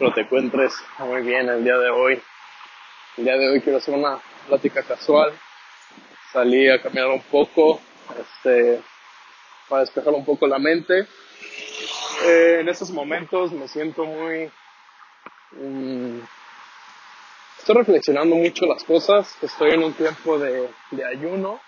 [0.00, 2.22] Espero te encuentres muy bien el día de hoy.
[3.18, 5.38] El día de hoy quiero hacer una plática casual.
[6.32, 7.82] Salí a caminar un poco,
[8.18, 8.80] este,
[9.68, 11.06] para despejar un poco la mente.
[12.24, 14.50] Eh, en estos momentos me siento muy...
[15.50, 16.20] Mm,
[17.58, 19.36] estoy reflexionando mucho las cosas.
[19.42, 21.60] Estoy en un tiempo de, de ayuno.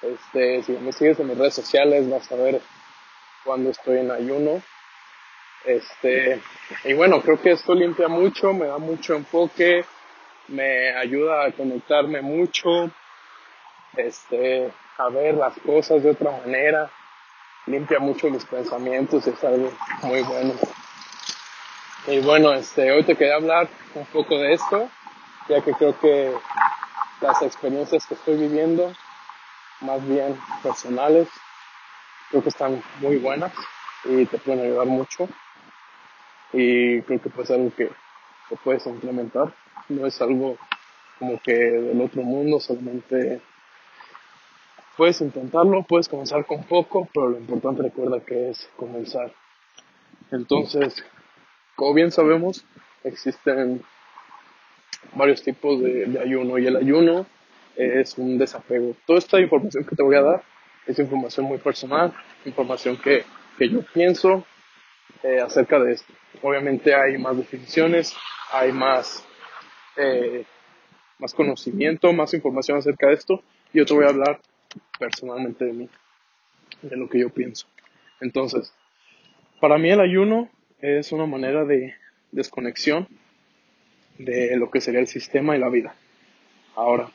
[0.00, 2.60] Este, si me sigues en mis redes sociales vas a ver
[3.42, 4.62] cuando estoy en ayuno.
[5.64, 6.40] Este,
[6.84, 9.84] y bueno, creo que esto limpia mucho, me da mucho enfoque,
[10.48, 12.90] me ayuda a conectarme mucho,
[13.96, 16.90] este, a ver las cosas de otra manera,
[17.66, 20.54] limpia mucho mis pensamientos, es algo muy bueno.
[22.08, 24.90] Y bueno, este, hoy te quería hablar un poco de esto,
[25.48, 26.34] ya que creo que
[27.20, 28.92] las experiencias que estoy viviendo,
[29.80, 31.28] más bien personales,
[32.30, 33.52] creo que están muy buenas
[34.04, 35.28] y te pueden ayudar mucho
[36.52, 37.90] y creo que pues algo que,
[38.64, 39.54] puedes implementar.
[39.88, 40.58] No es algo
[41.18, 43.40] como que del otro mundo, solamente
[44.96, 49.32] puedes intentarlo, puedes comenzar con poco, pero lo importante recuerda que es comenzar.
[50.30, 51.02] Entonces,
[51.76, 52.64] como bien sabemos,
[53.04, 53.82] existen
[55.14, 57.26] varios tipos de, de, ayuno y el ayuno
[57.76, 58.94] es un desapego.
[59.06, 60.42] Toda esta información que te voy a dar
[60.86, 62.12] es información muy personal,
[62.44, 63.24] información que,
[63.56, 64.44] que yo pienso
[65.22, 66.12] eh, acerca de esto.
[66.42, 68.14] Obviamente hay más definiciones,
[68.52, 69.24] hay más,
[69.96, 70.44] eh,
[71.18, 73.42] más conocimiento, más información acerca de esto.
[73.72, 74.40] Y yo te voy a hablar
[74.98, 75.88] personalmente de mí,
[76.82, 77.66] de lo que yo pienso.
[78.20, 78.74] Entonces,
[79.60, 81.94] para mí el ayuno es una manera de
[82.32, 83.06] desconexión
[84.18, 85.94] de lo que sería el sistema y la vida.
[86.74, 87.10] Ahora,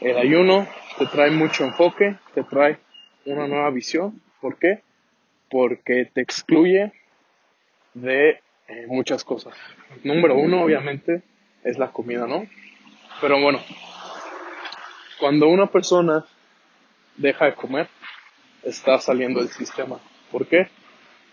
[0.00, 0.66] el ayuno
[0.98, 2.78] te trae mucho enfoque, te trae
[3.24, 4.20] una nueva visión.
[4.40, 4.80] ¿Por qué?
[5.50, 6.92] Porque te excluye
[7.96, 9.54] de eh, muchas cosas.
[10.04, 11.22] Número uno, obviamente,
[11.64, 12.46] es la comida, ¿no?
[13.20, 13.60] Pero bueno,
[15.18, 16.24] cuando una persona
[17.16, 17.88] deja de comer,
[18.62, 19.98] está saliendo del sistema.
[20.30, 20.68] ¿Por qué?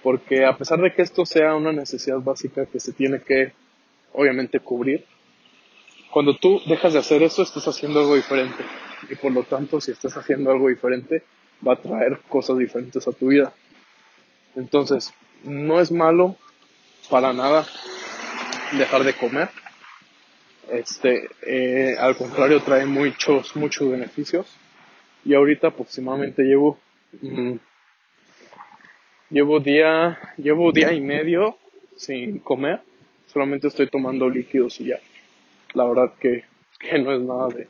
[0.01, 3.51] Porque a pesar de que esto sea una necesidad básica que se tiene que,
[4.13, 5.05] obviamente, cubrir,
[6.11, 8.63] cuando tú dejas de hacer eso, estás haciendo algo diferente.
[9.09, 11.23] Y por lo tanto, si estás haciendo algo diferente,
[11.65, 13.53] va a traer cosas diferentes a tu vida.
[14.55, 16.37] Entonces, no es malo
[17.09, 17.65] para nada
[18.77, 19.49] dejar de comer.
[20.71, 24.47] Este, eh, al contrario, trae muchos, muchos beneficios.
[25.25, 26.79] Y ahorita aproximadamente llevo,
[27.21, 27.53] mm,
[29.29, 31.57] llevo día, llevo día y medio
[31.95, 32.81] sin comer.
[33.27, 34.99] Solamente estoy tomando líquidos y ya.
[35.73, 36.43] La verdad que,
[36.79, 37.67] que no es nada de,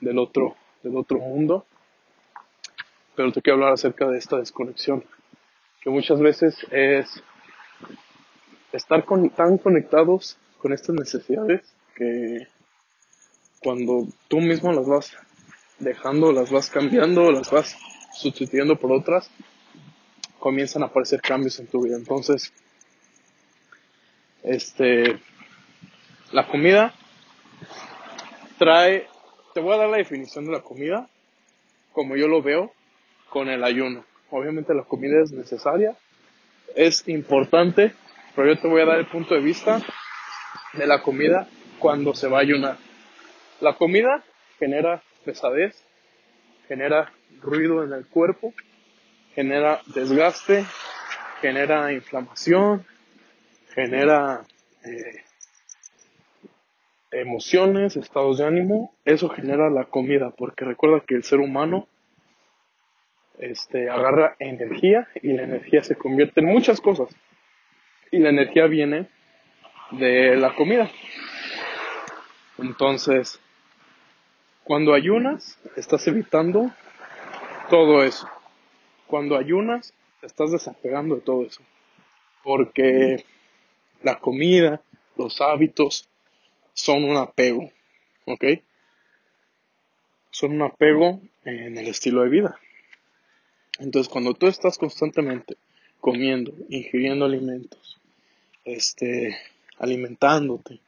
[0.00, 1.66] del otro, del otro mundo.
[3.14, 5.04] Pero te quiero hablar acerca de esta desconexión.
[5.80, 7.22] Que muchas veces es
[8.76, 9.04] estar
[9.36, 11.62] tan conectados con estas necesidades
[11.94, 12.46] que
[13.60, 15.16] cuando tú mismo las vas
[15.78, 17.76] dejando, las vas cambiando, las vas
[18.14, 19.30] sustituyendo por otras,
[20.38, 21.96] comienzan a aparecer cambios en tu vida.
[21.96, 22.52] Entonces,
[24.42, 25.18] este,
[26.32, 26.94] la comida
[28.58, 29.06] trae,
[29.54, 31.08] te voy a dar la definición de la comida
[31.92, 32.72] como yo lo veo
[33.30, 34.04] con el ayuno.
[34.30, 35.96] Obviamente la comida es necesaria,
[36.74, 37.94] es importante,
[38.36, 39.80] pero yo te voy a dar el punto de vista
[40.74, 41.48] de la comida
[41.78, 42.76] cuando se va a ayunar.
[43.60, 44.22] La comida
[44.58, 45.82] genera pesadez,
[46.68, 47.10] genera
[47.40, 48.52] ruido en el cuerpo,
[49.34, 50.66] genera desgaste,
[51.40, 52.84] genera inflamación,
[53.74, 54.42] genera
[54.84, 55.24] eh,
[57.12, 58.94] emociones, estados de ánimo.
[59.06, 61.88] Eso genera la comida, porque recuerda que el ser humano
[63.38, 67.08] este, agarra energía y la energía se convierte en muchas cosas
[68.10, 69.08] y la energía viene
[69.90, 70.90] de la comida.
[72.58, 73.40] Entonces,
[74.64, 76.72] cuando ayunas, estás evitando
[77.70, 78.28] todo eso.
[79.06, 81.62] Cuando ayunas, estás desapegando de todo eso.
[82.42, 83.24] Porque
[84.02, 84.80] la comida,
[85.16, 86.08] los hábitos,
[86.72, 87.70] son un apego.
[88.24, 88.44] ¿Ok?
[90.30, 92.58] Son un apego en el estilo de vida.
[93.78, 95.56] Entonces, cuando tú estás constantemente
[96.00, 98.00] comiendo, ingiriendo alimentos,
[98.64, 99.36] este,
[99.78, 100.80] alimentándote,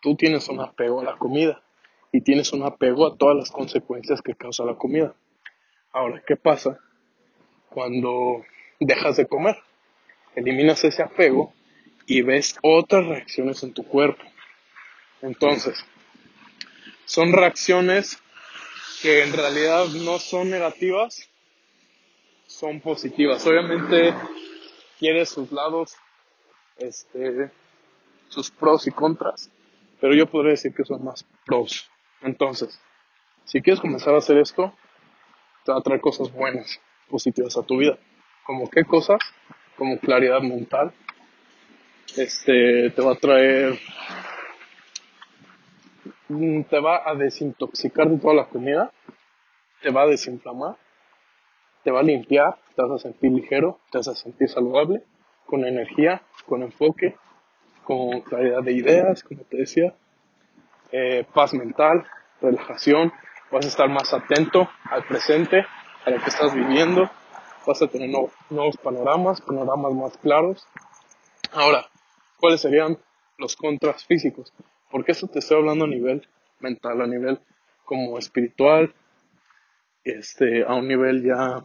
[0.00, 1.62] tú tienes un apego a la comida
[2.12, 5.14] y tienes un apego a todas las consecuencias que causa la comida.
[5.92, 6.78] Ahora, ¿qué pasa
[7.70, 8.44] cuando
[8.80, 9.56] dejas de comer?
[10.34, 11.52] Eliminas ese apego
[12.06, 14.22] y ves otras reacciones en tu cuerpo.
[15.22, 15.84] Entonces,
[17.04, 18.18] son reacciones
[19.02, 21.28] que en realidad no son negativas,
[22.46, 23.46] son positivas.
[23.46, 24.14] Obviamente
[24.98, 25.96] tiene sus lados
[26.78, 27.50] este
[28.28, 29.50] sus pros y contras,
[30.00, 31.88] pero yo podría decir que son más pros.
[32.20, 32.80] Entonces,
[33.44, 34.72] si quieres comenzar a hacer esto,
[35.64, 37.98] te va a traer cosas buenas, positivas a tu vida.
[38.44, 39.20] ¿Como qué cosas?
[39.76, 40.92] Como claridad mental.
[42.16, 43.78] Este, te va a traer,
[46.28, 48.92] mm, te va a desintoxicar de toda la comida,
[49.82, 50.76] te va a desinflamar,
[51.84, 55.02] te va a limpiar, te vas a sentir ligero, te vas a sentir saludable,
[55.46, 57.16] con energía, con enfoque,
[57.84, 59.94] con claridad de ideas, como te decía,
[60.90, 62.06] eh, paz mental,
[62.40, 63.12] relajación,
[63.50, 65.64] vas a estar más atento al presente,
[66.04, 67.10] a lo que estás viviendo,
[67.66, 68.10] vas a tener
[68.50, 70.66] nuevos panoramas, panoramas más claros.
[71.52, 71.86] Ahora,
[72.38, 72.98] ¿cuáles serían
[73.36, 74.52] los contras físicos?
[74.90, 76.26] Porque eso te estoy hablando a nivel
[76.60, 77.40] mental, a nivel
[77.84, 78.94] como espiritual,
[80.04, 81.64] este, a un nivel ya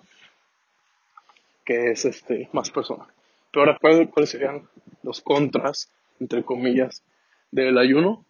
[1.69, 3.05] que es este más personal.
[3.51, 4.63] Pero ahora, ¿cuáles serían
[5.03, 7.03] los contras, entre comillas,
[7.51, 8.25] del ayuno?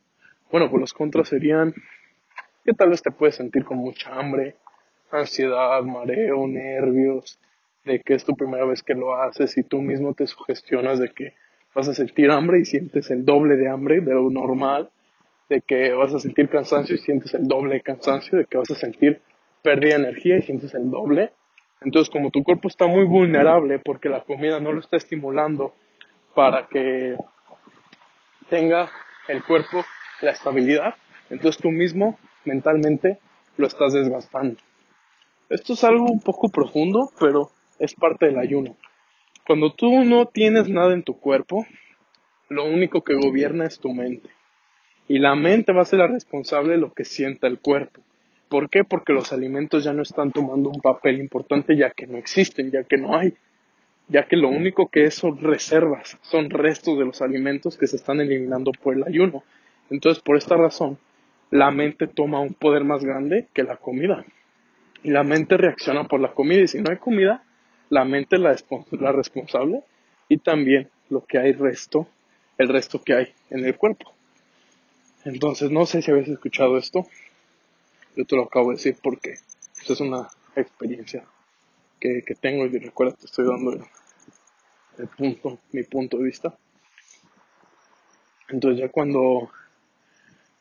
[0.51, 1.73] Bueno, pues los contras serían
[2.65, 4.57] que tal vez te puedes sentir con mucha hambre,
[5.09, 7.39] ansiedad, mareo, nervios,
[7.85, 11.07] de que es tu primera vez que lo haces y tú mismo te sugestionas de
[11.07, 11.33] que
[11.73, 14.89] vas a sentir hambre y sientes el doble de hambre de lo normal,
[15.47, 18.69] de que vas a sentir cansancio y sientes el doble de cansancio, de que vas
[18.69, 19.21] a sentir
[19.61, 21.31] pérdida de energía y sientes el doble.
[21.81, 25.73] Entonces, como tu cuerpo está muy vulnerable porque la comida no lo está estimulando
[26.35, 27.15] para que
[28.49, 28.89] tenga
[29.27, 29.85] el cuerpo
[30.21, 30.95] la estabilidad,
[31.29, 33.19] entonces tú mismo mentalmente
[33.57, 34.57] lo estás desgastando.
[35.49, 38.75] Esto es algo un poco profundo, pero es parte del ayuno.
[39.47, 41.65] Cuando tú no tienes nada en tu cuerpo,
[42.49, 44.29] lo único que gobierna es tu mente.
[45.07, 48.01] Y la mente va a ser la responsable de lo que sienta el cuerpo.
[48.49, 48.83] ¿Por qué?
[48.83, 52.83] Porque los alimentos ya no están tomando un papel importante ya que no existen, ya
[52.83, 53.35] que no hay.
[54.07, 57.95] Ya que lo único que es son reservas, son restos de los alimentos que se
[57.95, 59.43] están eliminando por el ayuno.
[59.91, 60.97] Entonces, por esta razón,
[61.51, 64.25] la mente toma un poder más grande que la comida.
[65.03, 66.61] Y la mente reacciona por la comida.
[66.61, 67.43] Y si no hay comida,
[67.89, 68.55] la mente es la,
[68.99, 69.83] la responsable
[70.27, 72.07] y también lo que hay resto,
[72.57, 74.11] el resto que hay en el cuerpo.
[75.25, 77.05] Entonces, no sé si habéis escuchado esto.
[78.19, 79.35] Yo te lo acabo de decir porque
[79.79, 81.23] esto es una experiencia
[82.01, 83.71] que, que tengo y recuerda te estoy dando
[84.97, 86.57] el, punto, mi punto de vista.
[88.49, 89.49] Entonces ya cuando,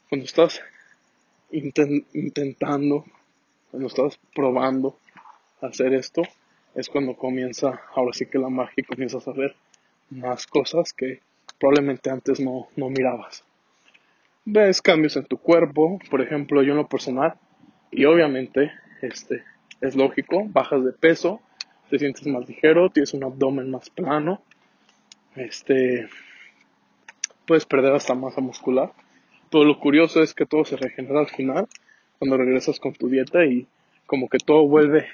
[0.08, 0.62] cuando estás
[1.50, 3.04] intentando,
[3.72, 4.96] cuando estás probando
[5.60, 6.22] hacer esto,
[6.76, 9.56] es cuando comienza, ahora sí que la magia comienzas a ver
[10.10, 11.22] más cosas que
[11.58, 13.42] probablemente antes no, no mirabas.
[14.44, 17.34] Ves cambios en tu cuerpo, por ejemplo, yo en lo personal,
[17.90, 19.44] y obviamente, este,
[19.80, 21.40] es lógico, bajas de peso,
[21.90, 24.42] te sientes más ligero, tienes un abdomen más plano,
[25.36, 26.08] este,
[27.46, 28.92] puedes perder hasta masa muscular.
[29.50, 31.66] Todo lo curioso es que todo se regenera al final,
[32.18, 33.66] cuando regresas con tu dieta y
[34.06, 35.06] como que todo vuelve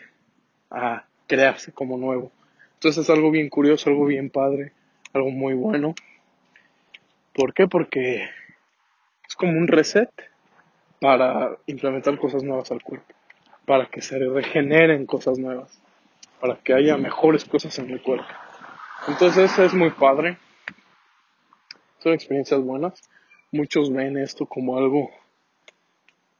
[0.71, 2.33] a crearse como nuevo.
[2.75, 4.73] Entonces es algo bien curioso, algo bien padre,
[5.13, 5.95] algo muy bueno.
[7.33, 7.69] ¿Por qué?
[7.69, 8.25] Porque
[9.29, 10.11] es como un reset
[11.05, 13.13] para implementar cosas nuevas al cuerpo,
[13.67, 15.79] para que se regeneren cosas nuevas,
[16.41, 18.25] para que haya mejores cosas en el cuerpo.
[19.07, 20.39] Entonces es muy padre,
[21.99, 23.03] son experiencias buenas.
[23.53, 25.11] Muchos ven esto como algo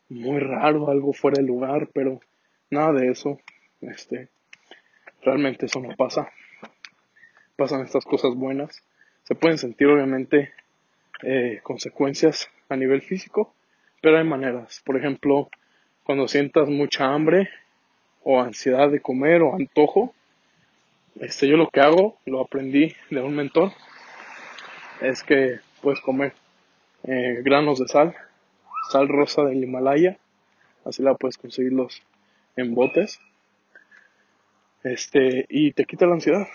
[0.09, 2.21] muy raro, algo fuera de lugar, pero
[2.71, 3.39] nada de eso.
[3.83, 4.31] Este,
[5.21, 6.31] realmente eso no pasa.
[7.57, 8.83] Pasan estas cosas buenas.
[9.25, 10.55] Se pueden sentir obviamente
[11.23, 13.53] eh, consecuencias a nivel físico,
[14.05, 14.83] pero hay maneras.
[14.85, 15.49] Por ejemplo,
[16.03, 17.49] cuando sientas mucha hambre
[18.23, 20.15] o ansiedad de comer o antojo,
[21.19, 23.73] este, yo lo que hago, lo aprendí de un mentor,
[25.01, 26.35] es que puedes comer
[27.05, 28.15] eh, granos de sal,
[28.91, 30.19] sal rosa del Himalaya,
[30.85, 32.03] así la puedes conseguirlos
[32.57, 33.19] en botes,
[34.83, 36.47] este, y te quita la ansiedad,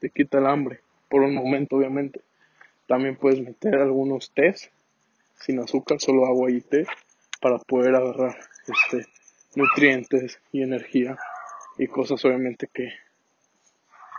[0.00, 2.20] te quita el hambre, por un momento obviamente.
[2.86, 4.70] También puedes meter algunos tés
[5.40, 6.86] sin azúcar, solo agua y té,
[7.40, 9.06] para poder agarrar este,
[9.54, 11.16] nutrientes y energía
[11.78, 12.92] y cosas obviamente que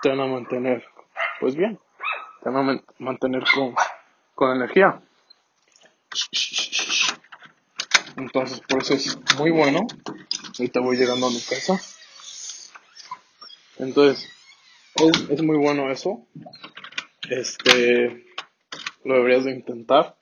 [0.02, 0.84] te van a mantener
[1.40, 1.80] pues bien,
[2.44, 3.76] te van a mantener con,
[4.36, 5.02] con energía.
[8.18, 9.88] Entonces por eso es muy bueno.
[10.58, 11.80] Ahorita voy llegando a mi casa.
[13.78, 14.30] Entonces,
[14.96, 16.28] es, es muy bueno eso.
[17.30, 18.26] Este,
[19.06, 20.19] lo deberías de intentar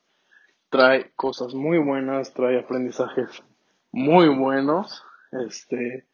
[0.69, 3.43] trae cosas muy buenas, trae aprendizajes
[3.91, 5.03] muy buenos.
[5.47, 6.05] Este,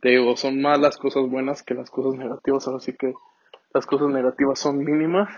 [0.00, 3.14] te digo, son más las cosas buenas que las cosas negativas, ahora sí que
[3.72, 5.28] las cosas negativas son mínimas.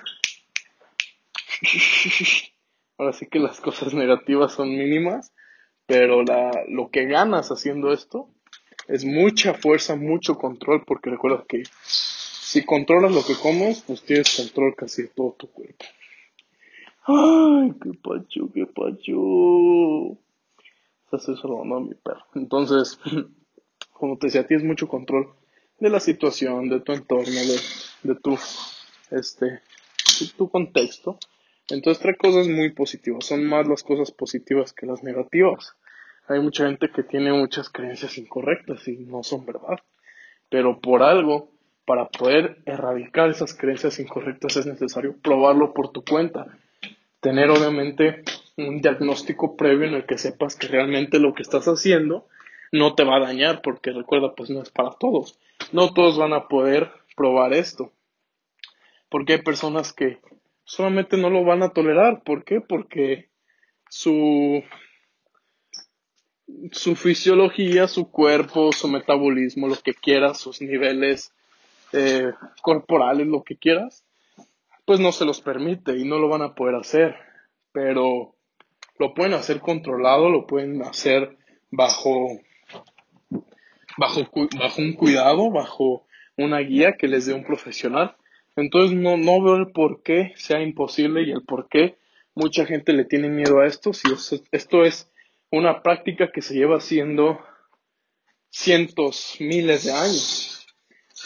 [2.98, 5.32] ahora sí que las cosas negativas son mínimas,
[5.86, 8.28] pero la, lo que ganas haciendo esto
[8.88, 14.36] es mucha fuerza, mucho control, porque recuerda que si controlas lo que comes, pues tienes
[14.36, 15.84] control casi de todo tu cuerpo.
[17.08, 20.18] Ay, qué pacho, qué pacho.
[21.12, 22.24] Estoy saludando a mi perro.
[22.34, 22.98] Entonces,
[23.92, 25.28] como te decía, tienes mucho control
[25.78, 27.60] de la situación, de tu entorno, de,
[28.02, 28.36] de tu,
[29.12, 29.60] este,
[30.36, 31.18] tu contexto.
[31.68, 33.24] Entonces trae cosas muy positivas.
[33.24, 35.76] Son más las cosas positivas que las negativas.
[36.26, 39.78] Hay mucha gente que tiene muchas creencias incorrectas y no son verdad.
[40.48, 41.50] Pero por algo,
[41.84, 46.58] para poder erradicar esas creencias incorrectas es necesario probarlo por tu cuenta.
[47.26, 48.22] Tener obviamente
[48.56, 52.28] un diagnóstico previo en el que sepas que realmente lo que estás haciendo
[52.70, 55.36] no te va a dañar, porque recuerda, pues no es para todos.
[55.72, 57.90] No todos van a poder probar esto.
[59.08, 60.20] Porque hay personas que
[60.62, 62.22] solamente no lo van a tolerar.
[62.22, 62.60] ¿Por qué?
[62.60, 63.28] Porque
[63.88, 64.62] su,
[66.70, 71.32] su fisiología, su cuerpo, su metabolismo, lo que quieras, sus niveles
[71.92, 72.30] eh,
[72.62, 74.05] corporales, lo que quieras,
[74.86, 77.16] pues no se los permite y no lo van a poder hacer.
[77.72, 78.34] Pero
[78.98, 81.36] lo pueden hacer controlado, lo pueden hacer
[81.70, 82.40] bajo,
[83.98, 84.20] bajo,
[84.58, 86.06] bajo un cuidado, bajo
[86.38, 88.16] una guía que les dé un profesional.
[88.54, 91.98] Entonces no, no veo el por qué sea imposible y el por qué
[92.34, 93.92] mucha gente le tiene miedo a esto.
[93.92, 94.08] Si
[94.52, 95.10] esto es
[95.50, 97.40] una práctica que se lleva haciendo
[98.50, 100.66] cientos, miles de años.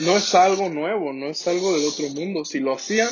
[0.00, 2.44] No es algo nuevo, no es algo del otro mundo.
[2.44, 3.10] Si lo hacían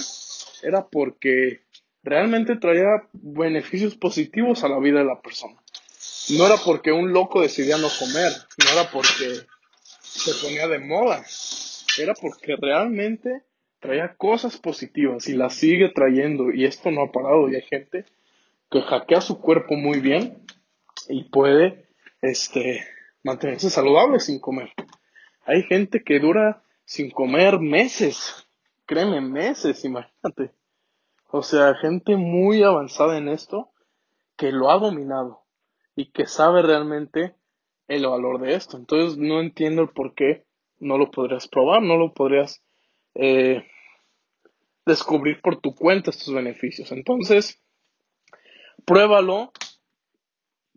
[0.63, 1.63] era porque
[2.03, 5.57] realmente traía beneficios positivos a la vida de la persona.
[6.37, 8.33] No era porque un loco decidía no comer,
[8.65, 9.41] no era porque
[10.01, 11.25] se ponía de moda,
[11.99, 13.43] era porque realmente
[13.81, 18.05] traía cosas positivas y las sigue trayendo y esto no ha parado y hay gente
[18.71, 20.43] que hackea su cuerpo muy bien
[21.09, 21.87] y puede
[22.21, 22.85] este
[23.23, 24.73] mantenerse saludable sin comer.
[25.47, 28.48] Hay gente que dura sin comer meses,
[28.89, 30.51] créeme, meses, imagínate.
[31.31, 33.71] O sea, gente muy avanzada en esto
[34.37, 35.43] que lo ha dominado
[35.95, 37.37] y que sabe realmente
[37.87, 38.79] el valor de esto.
[38.79, 40.47] Entonces no entiendo el por qué
[40.81, 42.65] no lo podrías probar, no lo podrías
[43.15, 43.67] eh,
[44.87, 46.91] descubrir por tu cuenta estos beneficios.
[46.91, 47.61] Entonces,
[48.87, 49.53] pruébalo,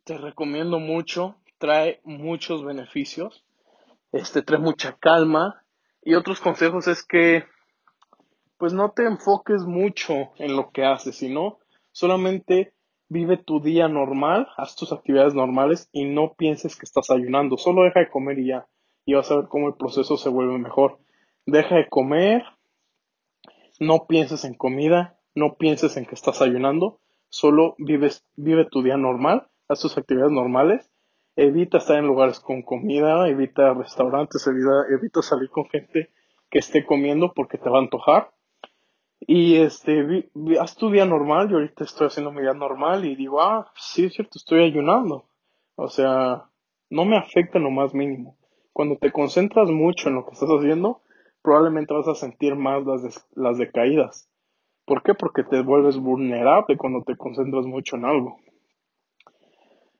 [0.04, 3.46] te recomiendo mucho, trae muchos beneficios,
[4.12, 5.64] este, trae mucha calma
[6.04, 7.46] y otros consejos es que
[8.62, 11.58] pues no te enfoques mucho en lo que haces, sino
[11.92, 12.74] solamente
[13.10, 17.82] vive tu día normal, haz tus actividades normales y no pienses que estás ayunando, solo
[17.82, 18.68] deja de comer y ya,
[19.04, 21.00] y vas a ver cómo el proceso se vuelve mejor.
[21.48, 22.44] Deja de comer,
[23.80, 27.00] no pienses en comida, no pienses en que estás ayunando,
[27.30, 30.92] solo vives, vive tu día normal, haz tus actividades normales,
[31.36, 36.12] evita estar en lugares con comida, evita restaurantes, evita, evita salir con gente
[36.52, 38.30] que esté comiendo porque te va a antojar.
[39.22, 43.42] Y este, haz tu día normal, yo ahorita estoy haciendo mi día normal y digo,
[43.42, 45.26] ah, sí es cierto, estoy ayunando.
[45.76, 46.46] O sea,
[46.90, 48.38] no me afecta en lo más mínimo.
[48.74, 51.02] Cuando te concentras mucho en lo que estás haciendo,
[51.42, 54.28] probablemente vas a sentir más las, las decaídas.
[54.86, 55.14] ¿Por qué?
[55.14, 58.40] Porque te vuelves vulnerable cuando te concentras mucho en algo.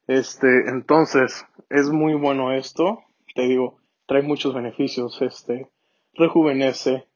[0.08, 3.04] Este, entonces, es muy bueno esto.
[3.36, 5.22] Te digo, trae muchos beneficios.
[5.22, 5.70] Este,
[6.14, 7.08] rejuvenece,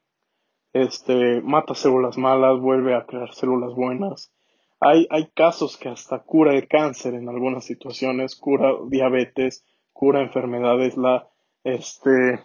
[0.72, 4.32] este, mata células malas, vuelve a crear células buenas.
[4.80, 10.96] Hay, hay casos que hasta cura el cáncer en algunas situaciones, cura diabetes, cura enfermedades,
[10.96, 11.28] la,
[11.64, 12.40] este,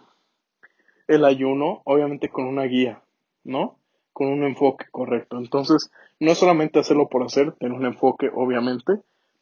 [1.08, 3.02] el ayuno, obviamente con una guía,
[3.44, 3.76] ¿no?
[4.12, 5.36] Con un enfoque correcto.
[5.36, 8.94] Entonces, no es solamente hacerlo por hacer, tener un enfoque, obviamente,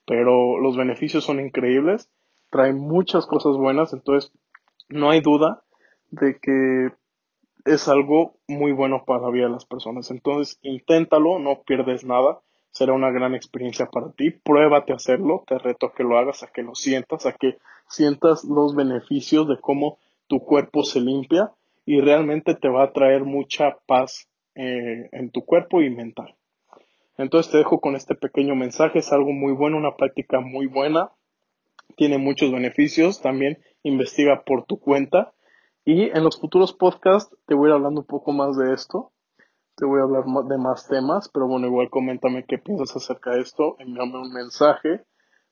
[0.07, 2.11] pero los beneficios son increíbles,
[2.51, 4.33] trae muchas cosas buenas, entonces
[4.89, 5.63] no hay duda
[6.11, 6.91] de que
[7.65, 10.11] es algo muy bueno para la vida de las personas.
[10.11, 12.41] Entonces, inténtalo, no pierdes nada,
[12.71, 16.43] será una gran experiencia para ti, pruébate a hacerlo, te reto a que lo hagas,
[16.43, 19.99] a que lo sientas, a que sientas los beneficios de cómo
[20.29, 21.53] tu cuerpo se limpia
[21.85, 26.37] y realmente te va a traer mucha paz eh, en tu cuerpo y mental.
[27.19, 31.11] Entonces te dejo con este pequeño mensaje, es algo muy bueno, una práctica muy buena,
[31.97, 35.33] tiene muchos beneficios, también investiga por tu cuenta
[35.85, 39.13] y en los futuros podcasts te voy a ir hablando un poco más de esto,
[39.77, 43.41] te voy a hablar de más temas, pero bueno, igual coméntame qué piensas acerca de
[43.41, 45.05] esto, envíame un mensaje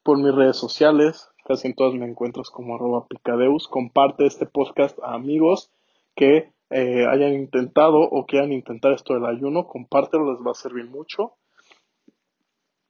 [0.02, 4.98] por mis redes sociales, casi en todas me encuentras como arroba picadeus, comparte este podcast
[5.02, 5.70] a amigos
[6.14, 10.84] que eh, hayan intentado o quieran intentar esto del ayuno, compártelo, les va a servir
[10.90, 11.34] mucho.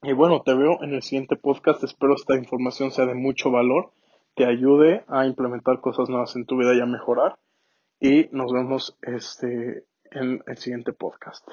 [0.03, 1.83] Y bueno, te veo en el siguiente podcast.
[1.83, 3.93] Espero esta información sea de mucho valor,
[4.39, 7.41] te ayude a implementar cosas nuevas en tu vida y a mejorar.
[8.01, 11.45] Y nos vemos este, en el siguiente podcast.